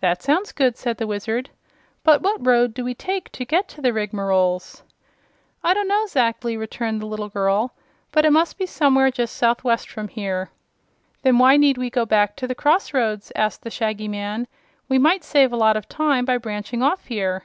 "That 0.00 0.20
sounds 0.20 0.50
good," 0.50 0.76
said 0.76 0.96
the 0.96 1.06
Wizard. 1.06 1.48
"But 2.02 2.22
what 2.22 2.44
road 2.44 2.74
do 2.74 2.82
we 2.84 2.92
take 2.92 3.30
to 3.30 3.44
get 3.44 3.68
to 3.68 3.80
the 3.80 3.92
Rigmaroles?" 3.92 4.82
"I 5.62 5.74
don't 5.74 5.86
know, 5.86 6.06
'zactly," 6.08 6.56
returned 6.58 7.00
the 7.00 7.06
little 7.06 7.28
girl; 7.28 7.72
"but 8.10 8.24
it 8.24 8.32
must 8.32 8.58
be 8.58 8.66
somewhere 8.66 9.12
just 9.12 9.36
southwest 9.36 9.88
from 9.88 10.08
here." 10.08 10.50
"Then 11.22 11.38
why 11.38 11.56
need 11.56 11.78
we 11.78 11.88
go 11.88 12.00
way 12.00 12.06
back 12.06 12.34
to 12.38 12.48
the 12.48 12.54
crossroads?" 12.56 13.30
asked 13.36 13.62
the 13.62 13.70
Shaggy 13.70 14.08
Man. 14.08 14.48
"We 14.88 14.98
might 14.98 15.22
save 15.22 15.52
a 15.52 15.56
lot 15.56 15.76
of 15.76 15.88
time 15.88 16.24
by 16.24 16.36
branching 16.38 16.82
off 16.82 17.06
here." 17.06 17.44